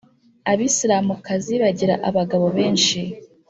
abisilamukazi 0.51 1.53
bagira 1.63 1.95
abagabo 2.09 2.45
benshi 2.57 2.99